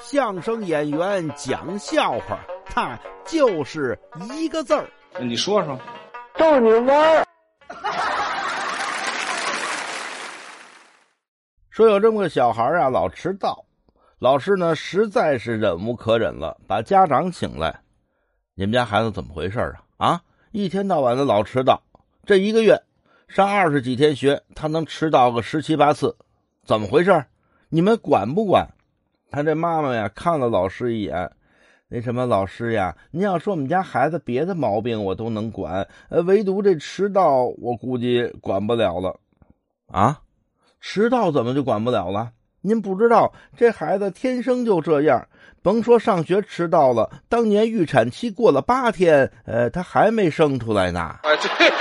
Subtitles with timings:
[0.00, 3.98] 相声演员讲笑话，他就是
[4.32, 4.88] 一个字儿。
[5.20, 5.78] 你说说，
[6.36, 7.26] 逗你玩儿。
[11.70, 13.64] 说有这么个小孩啊，老迟到，
[14.18, 17.80] 老师呢实在是忍无可忍了，把家长请来。
[18.54, 19.58] 你们家孩子怎么回事
[19.96, 20.08] 啊？
[20.08, 21.82] 啊，一天到晚的老迟到，
[22.26, 22.82] 这一个月
[23.28, 26.16] 上二十几天学，他能迟到个十七八次，
[26.66, 27.24] 怎么回事？
[27.68, 28.68] 你们管不管？
[29.32, 31.30] 他这妈妈呀，看了老师一眼，
[31.88, 39.18] 那什么老师呀，您要说我们家孩子别的毛病我都能管，呃，唯独这迟到我估计管不了了，
[39.90, 40.20] 啊？
[40.80, 42.30] 迟到怎么就管不了了？
[42.60, 45.26] 您不知道这孩子天生就这样，
[45.62, 51.00] 甭说上学迟到了，当年预产期过了八天，呃，他还没生出来呢。
[51.00, 51.72] 啊，对。